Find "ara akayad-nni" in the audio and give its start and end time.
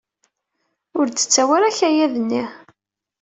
1.55-2.43